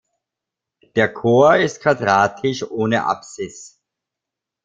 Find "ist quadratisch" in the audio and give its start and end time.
1.57-2.63